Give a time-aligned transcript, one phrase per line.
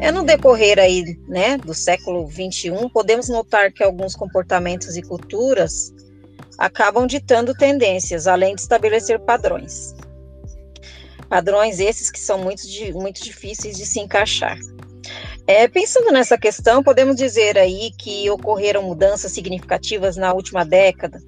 [0.00, 5.94] É no decorrer aí, né, do século 21, podemos notar que alguns comportamentos e culturas
[6.56, 9.94] acabam ditando tendências, além de estabelecer padrões.
[11.28, 12.62] Padrões esses que são muito,
[12.94, 14.58] muito difíceis de se encaixar.
[15.46, 21.20] É, pensando nessa questão, podemos dizer aí que ocorreram mudanças significativas na última década,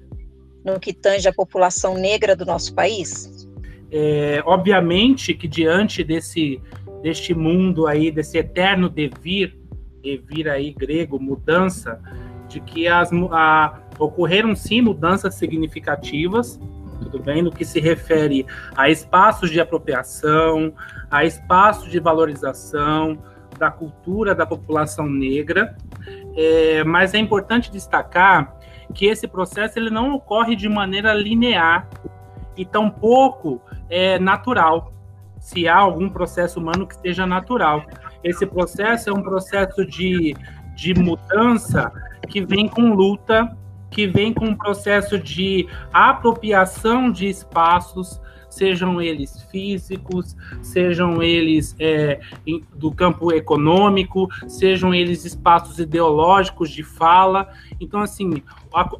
[0.63, 3.47] no que tange a população negra do nosso país?
[3.91, 6.59] É, obviamente que diante desse,
[7.03, 9.59] deste mundo aí, desse eterno devir,
[10.01, 11.99] devir aí grego, mudança,
[12.47, 16.57] de que as, a, ocorreram sim mudanças significativas,
[17.01, 18.45] tudo bem, no que se refere
[18.77, 20.73] a espaços de apropriação,
[21.11, 23.21] a espaços de valorização,
[23.59, 25.75] da cultura da população negra,
[26.37, 28.57] é, mas é importante destacar
[28.93, 31.89] que esse processo ele não ocorre de maneira linear
[32.55, 34.92] e tampouco é natural,
[35.43, 37.85] se há algum processo humano que seja natural.
[38.23, 40.33] Esse processo é um processo de,
[40.73, 41.91] de mudança
[42.29, 43.55] que vem com luta,
[43.91, 52.21] que vem com um processo de apropriação de espaços, sejam eles físicos, sejam eles é,
[52.73, 57.51] do campo econômico, sejam eles espaços ideológicos de fala.
[57.81, 58.41] Então, assim,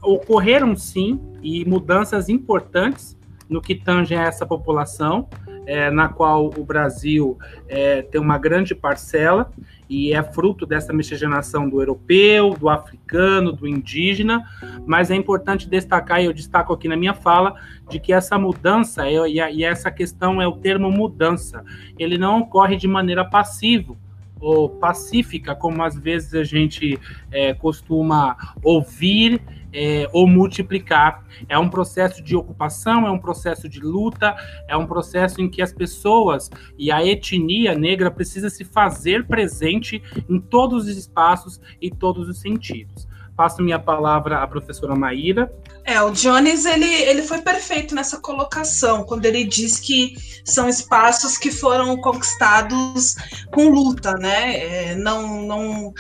[0.02, 3.18] ocorreram sim e mudanças importantes
[3.50, 5.30] no que tange a essa população,
[5.66, 9.52] é, na qual o Brasil é, tem uma grande parcela
[9.90, 14.44] e é fruto dessa miscigenação do europeu, do africano, do indígena,
[14.86, 17.56] mas é importante destacar, e eu destaco aqui na minha fala,
[17.90, 21.64] de que essa mudança, e essa questão é o termo mudança,
[22.00, 23.96] ele não ocorre de maneira passiva,
[24.44, 27.00] ou pacífica, como às vezes a gente
[27.32, 29.42] é, costuma ouvir
[29.72, 31.24] é, ou multiplicar.
[31.50, 34.36] É um processo de ocupação, é um processo de luta,
[34.68, 40.04] é um processo em que as pessoas e a etnia negra precisa se fazer presente
[40.30, 43.08] em todos os espaços e todos os sentidos.
[43.36, 45.52] Passo minha palavra à professora Maíra.
[45.86, 51.38] É, o Jones ele, ele foi perfeito nessa colocação, quando ele diz que são espaços
[51.38, 53.16] que foram conquistados
[53.54, 54.58] com luta, né?
[54.58, 55.94] É, não, não,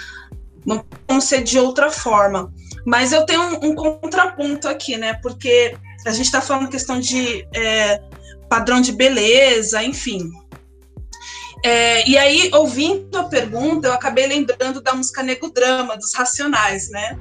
[0.66, 2.53] não vão ser de outra forma.
[2.85, 5.16] Mas eu tenho um, um contraponto aqui, né?
[5.22, 8.01] Porque a gente está falando questão de é,
[8.49, 10.31] padrão de beleza, enfim.
[11.66, 16.89] É, e aí, ouvindo a pergunta, eu acabei lembrando da música Nego Drama, dos Racionais,
[16.89, 17.17] né?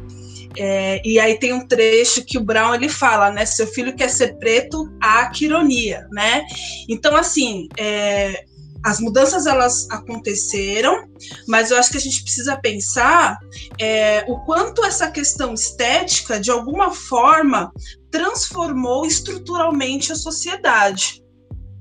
[0.56, 3.46] É, e aí tem um trecho que o Brown ele fala, né?
[3.46, 6.44] Seu filho quer ser preto, há que ironia, né?
[6.88, 8.44] Então, assim, é,
[8.84, 11.08] as mudanças elas aconteceram,
[11.46, 13.38] mas eu acho que a gente precisa pensar
[13.80, 17.72] é, o quanto essa questão estética, de alguma forma,
[18.10, 21.21] transformou estruturalmente a sociedade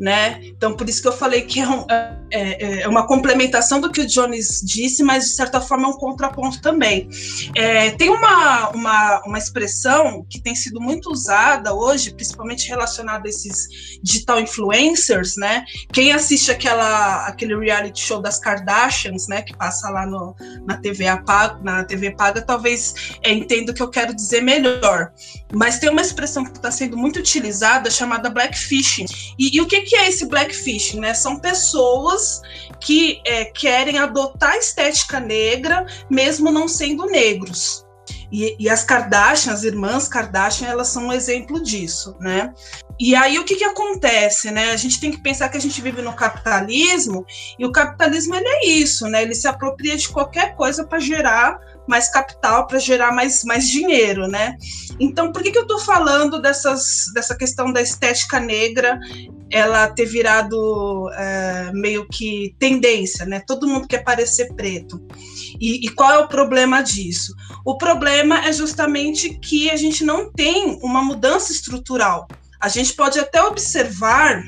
[0.02, 0.40] né?
[0.46, 3.92] Então, por isso que eu falei que é, um, é, é, é, uma complementação do
[3.92, 7.08] que o Jones disse, mas de certa forma é um contraponto também.
[7.56, 13.30] É, tem uma, uma, uma expressão que tem sido muito usada hoje, principalmente relacionada a
[13.30, 15.64] esses digital influencers, né?
[15.94, 19.44] Quem assiste aquela, aquele reality show das Kardashians, né?
[19.44, 20.36] Que passa lá no,
[20.66, 25.12] na, TV paga, na TV paga, talvez é, entenda o que eu quero dizer melhor.
[25.54, 29.06] Mas tem uma expressão que está sendo muito utilizada chamada blackfishing.
[29.38, 31.02] E, e o que, que é esse blackfishing?
[31.02, 31.14] Né?
[31.14, 32.42] São pessoas
[32.80, 37.86] que é, querem adotar a estética negra, mesmo não sendo negros.
[38.32, 42.54] E, e, as Kardashian, as irmãs Kardashian, elas são um exemplo disso, né?
[42.98, 44.72] E aí o que, que acontece, né?
[44.72, 47.26] A gente tem que pensar que a gente vive no capitalismo
[47.60, 49.24] e o capitalismo ele é isso, né?
[49.24, 54.28] Ele se apropria de qualquer coisa para gerar mais capital, para gerar mais, mais dinheiro,
[54.28, 54.56] né?
[54.98, 58.98] Então, por que, que eu estou falando dessas, dessa questão da estética negra
[59.52, 63.42] ela ter virado é, meio que tendência, né?
[63.46, 65.02] Todo mundo quer parecer preto.
[65.60, 67.36] E, e, qual é o problema disso?
[67.66, 72.28] O problema é justamente que a gente não tem uma mudança estrutural.
[72.60, 74.44] A gente pode até observar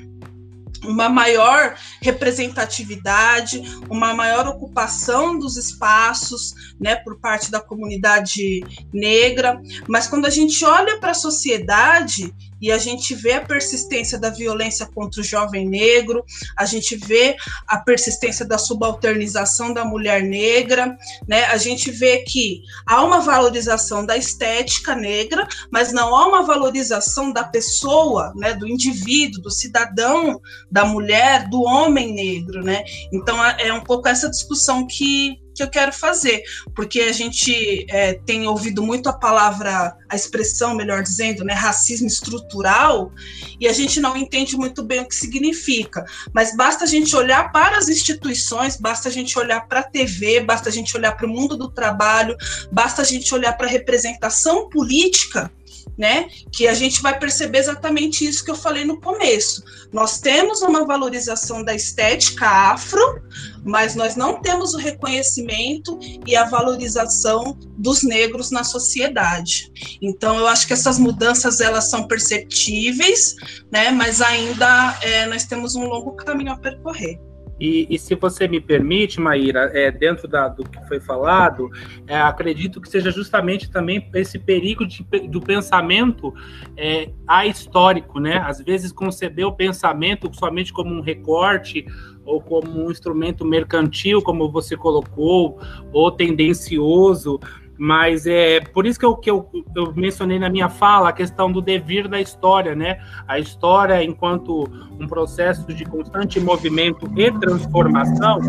[0.86, 8.62] uma maior representatividade, uma maior ocupação dos espaços, né, por parte da comunidade
[8.92, 14.18] negra, mas quando a gente olha para a sociedade e a gente vê a persistência
[14.18, 16.24] da violência contra o jovem negro,
[16.58, 17.36] a gente vê
[17.68, 21.44] a persistência da subalternização da mulher negra, né?
[21.48, 27.34] A gente vê que há uma valorização da estética negra, mas não há uma valorização
[27.34, 30.40] da pessoa, né, do indivíduo, do cidadão,
[30.72, 32.86] da mulher, do homem negro, né?
[33.12, 36.44] Então é um pouco essa discussão que que eu quero fazer,
[36.76, 42.08] porque a gente é, tem ouvido muito a palavra, a expressão, melhor dizendo, né, racismo
[42.08, 43.12] estrutural,
[43.60, 46.06] e a gente não entende muito bem o que significa.
[46.34, 50.42] Mas basta a gente olhar para as instituições, basta a gente olhar para a TV,
[50.42, 52.36] basta a gente olhar para o mundo do trabalho,
[52.72, 55.52] basta a gente olhar para a representação política
[55.98, 56.28] né?
[56.52, 59.64] Que a gente vai perceber exatamente isso que eu falei no começo.
[59.92, 63.22] Nós temos uma valorização da estética afro,
[63.64, 69.72] mas nós não temos o reconhecimento e a valorização dos negros na sociedade.
[70.02, 73.36] Então, eu acho que essas mudanças elas são perceptíveis,
[73.72, 73.92] né?
[73.92, 77.20] Mas ainda é, nós temos um longo caminho a percorrer.
[77.64, 81.70] E, e, se você me permite, Maíra, é, dentro da, do que foi falado,
[82.06, 86.34] é, acredito que seja justamente também esse perigo de, do pensamento
[86.76, 88.40] é, ahistórico, né?
[88.40, 91.86] Às vezes conceber o pensamento somente como um recorte
[92.26, 95.58] ou como um instrumento mercantil, como você colocou,
[95.94, 97.40] ou tendencioso,
[97.78, 101.52] mas é por isso que, eu, que eu, eu, mencionei na minha fala a questão
[101.52, 103.00] do devir da história, né?
[103.28, 108.40] A história enquanto um processo de constante movimento e transformação,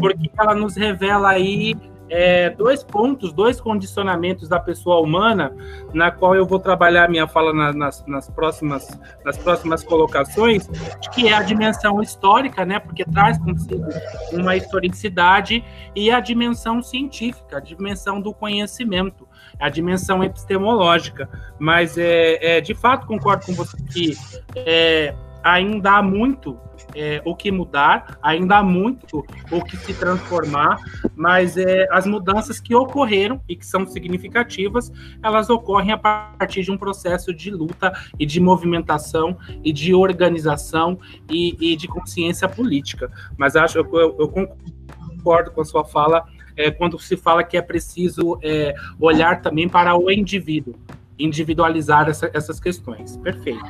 [0.00, 1.76] porque ela nos revela aí
[2.10, 5.54] é, dois pontos, dois condicionamentos da pessoa humana,
[5.94, 8.88] na qual eu vou trabalhar minha fala na, nas, nas, próximas,
[9.24, 10.66] nas próximas colocações,
[11.14, 13.88] que é a dimensão histórica, né, porque traz consigo
[14.32, 15.64] uma historicidade,
[15.94, 19.28] e a dimensão científica, a dimensão do conhecimento,
[19.58, 21.28] a dimensão epistemológica.
[21.58, 24.16] Mas, é, é de fato, concordo com você que
[24.56, 26.58] é, ainda há muito
[26.94, 30.78] é, o que mudar, ainda há muito o que se transformar,
[31.14, 34.90] mas é, as mudanças que ocorreram e que são significativas,
[35.22, 40.98] elas ocorrem a partir de um processo de luta e de movimentação e de organização
[41.28, 43.10] e, e de consciência política.
[43.36, 46.24] Mas acho eu, eu concordo com a sua fala
[46.56, 50.74] é, quando se fala que é preciso é, olhar também para o indivíduo,
[51.18, 53.16] individualizar essa, essas questões.
[53.18, 53.64] Perfeito.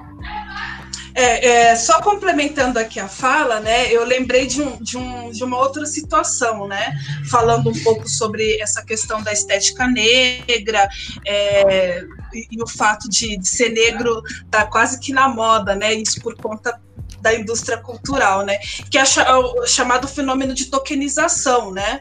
[1.15, 5.43] É, é, só complementando aqui a fala, né, eu lembrei de, um, de, um, de
[5.43, 6.97] uma outra situação, né,
[7.29, 10.89] falando um pouco sobre essa questão da estética negra
[11.27, 15.95] é, e, e, o fato de, de ser negro tá quase que na moda, né,
[15.95, 16.81] isso por conta
[17.21, 18.59] da indústria cultural, né?
[18.91, 22.01] Que é o chamado fenômeno de tokenização, né?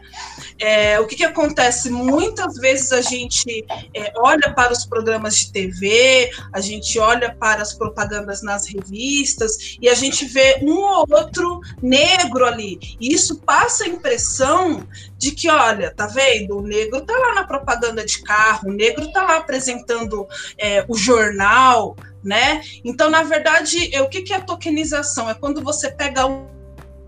[0.60, 1.90] É, o que, que acontece?
[1.90, 7.62] Muitas vezes a gente é, olha para os programas de TV, a gente olha para
[7.62, 12.80] as propagandas nas revistas e a gente vê um ou outro negro ali.
[13.00, 14.86] E isso passa a impressão
[15.18, 16.58] de que, olha, tá vendo?
[16.58, 20.28] O negro tá lá na propaganda de carro, o negro tá lá apresentando
[20.58, 22.62] é, o jornal, né?
[22.84, 25.30] Então, na verdade, o que, que é tokenização?
[25.30, 26.48] É quando você pega um,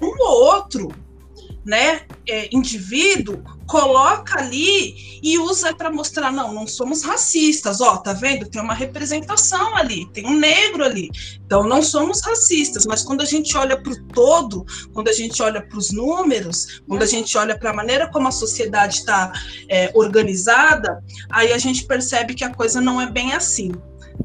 [0.02, 0.90] um ou outro
[1.66, 8.14] né, é, indivíduo, coloca ali e usa para mostrar, não, não somos racistas, ó, tá
[8.14, 8.50] vendo?
[8.50, 11.10] Tem uma representação ali, tem um negro ali.
[11.46, 15.42] Então, não somos racistas, mas quando a gente olha para o todo, quando a gente
[15.42, 19.32] olha para os números, quando a gente olha para a maneira como a sociedade está
[19.70, 23.72] é, organizada, aí a gente percebe que a coisa não é bem assim.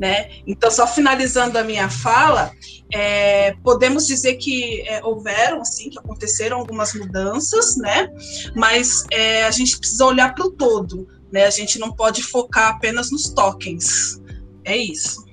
[0.00, 0.28] Né?
[0.46, 2.52] Então, só finalizando a minha fala,
[2.93, 8.10] é, podemos dizer que é, houveram, assim, que aconteceram algumas mudanças, né?
[8.54, 11.46] Mas é, a gente precisa olhar para o todo, né?
[11.46, 14.20] A gente não pode focar apenas nos tokens.
[14.64, 15.25] É isso.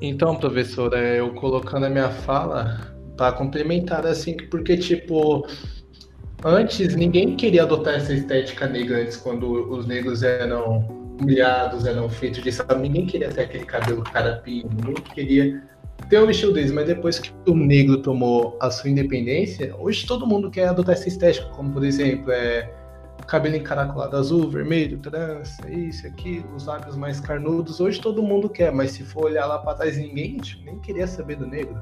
[0.00, 5.46] Então, professora, eu colocando a minha fala para complementar, assim, porque, tipo,
[6.42, 12.42] antes ninguém queria adotar essa estética negra antes, quando os negros eram humilhados, eram feitos
[12.42, 15.62] de sabe, ninguém queria ter aquele cabelo carapinho, ninguém queria
[16.08, 20.26] ter o estilo deles, mas depois que o negro tomou a sua independência, hoje todo
[20.26, 22.70] mundo quer adotar essa estética, como por exemplo, é
[23.26, 28.72] cabelo encaracolado azul, vermelho, trança, isso, aquilo, os lábios mais carnudos, hoje todo mundo quer,
[28.72, 31.80] mas se for olhar lá para trás, ninguém tipo, nem queria saber do negro.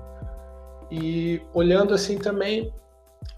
[0.90, 2.72] E olhando assim também,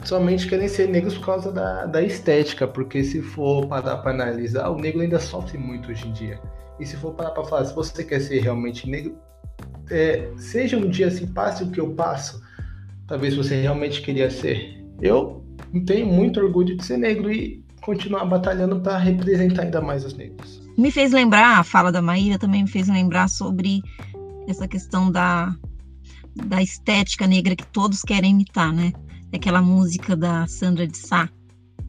[0.05, 4.69] somente querem ser negros por causa da, da estética, porque se for parar para analisar,
[4.71, 6.41] o negro ainda sofre muito hoje em dia.
[6.79, 9.17] E se for parar para falar, se você quer ser realmente negro,
[9.91, 12.43] é, seja um dia assim, passe o que eu passo,
[13.07, 14.83] talvez você realmente queria ser.
[15.01, 15.45] Eu
[15.87, 20.63] tenho muito orgulho de ser negro e continuar batalhando para representar ainda mais os negros.
[20.79, 23.83] Me fez lembrar, a fala da Maíra também me fez lembrar sobre
[24.49, 25.55] essa questão da,
[26.47, 28.93] da estética negra que todos querem imitar, né?
[29.33, 31.29] Aquela música da Sandra de Sá.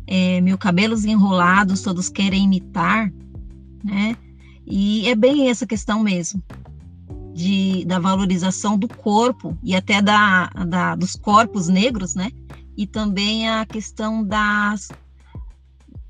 [0.07, 3.11] É, Mil cabelos enrolados, todos querem imitar,
[3.83, 4.17] né?
[4.65, 6.41] E é bem essa questão mesmo
[7.33, 12.29] de, da valorização do corpo e até da, da, dos corpos negros, né?
[12.77, 14.89] E também a questão das,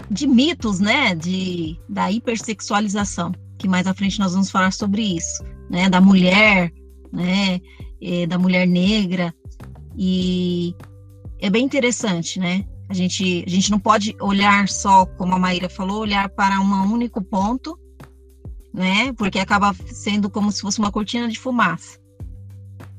[0.10, 5.44] de mitos, né, de, da hipersexualização, que mais à frente nós vamos falar sobre isso,
[5.70, 6.72] né, da mulher,
[7.12, 7.60] né,
[8.28, 9.34] da mulher negra,
[9.98, 10.76] e
[11.42, 15.70] é bem interessante, né, a gente, a gente não pode olhar só, como a Maíra
[15.70, 17.80] falou, olhar para um único ponto,
[18.74, 19.14] né?
[19.14, 21.98] Porque acaba sendo como se fosse uma cortina de fumaça.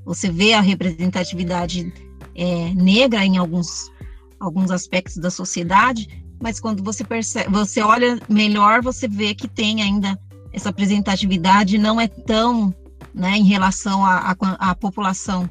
[0.06, 1.92] Você vê a representatividade
[2.34, 3.92] é, negra em alguns,
[4.40, 9.82] alguns aspectos da sociedade, mas quando você percebe, você olha melhor, você vê que tem
[9.82, 10.18] ainda
[10.54, 12.74] essa representatividade não é tão,
[13.12, 15.48] né, em relação à população,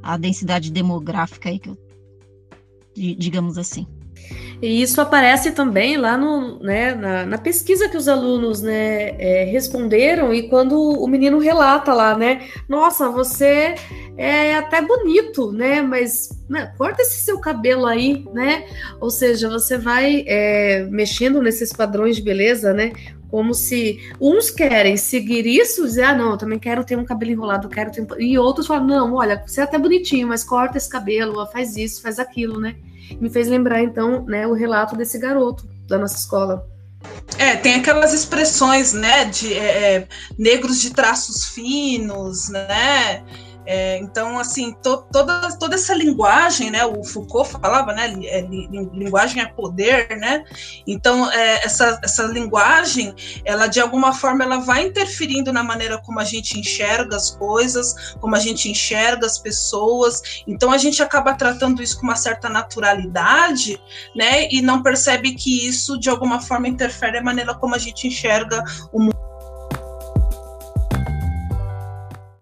[0.00, 1.81] a densidade demográfica aí que eu
[2.94, 3.86] digamos assim.
[4.62, 9.44] E isso aparece também lá no, né, na, na, pesquisa que os alunos né, é,
[9.44, 12.46] responderam e quando o menino relata lá, né?
[12.68, 13.74] Nossa, você
[14.16, 15.82] é até bonito, né?
[15.82, 18.64] Mas né, corta esse seu cabelo aí, né?
[19.00, 22.92] Ou seja, você vai é, mexendo nesses padrões de beleza, né?
[23.32, 27.32] Como se uns querem seguir isso, dizer, ah, não, eu também quero ter um cabelo
[27.32, 28.06] enrolado, quero ter...
[28.20, 32.00] E outros falam, não, olha, você é até bonitinho, mas corta esse cabelo, faz isso,
[32.00, 32.76] faz aquilo, né?
[33.20, 36.66] me fez lembrar, então, né, o relato desse garoto da nossa escola.
[37.36, 40.08] É, tem aquelas expressões, né, de é, é
[40.38, 43.24] negros de traços finos, né,
[43.64, 49.42] é, então, assim, to, toda, toda essa linguagem, né, o Foucault falava, né, é, linguagem
[49.42, 50.44] é poder, né,
[50.86, 53.14] então é, essa, essa linguagem,
[53.44, 58.14] ela de alguma forma, ela vai interferindo na maneira como a gente enxerga as coisas,
[58.20, 62.48] como a gente enxerga as pessoas, então a gente acaba tratando isso com uma certa
[62.48, 63.80] naturalidade,
[64.14, 68.08] né, e não percebe que isso de alguma forma interfere na maneira como a gente
[68.08, 69.11] enxerga o mundo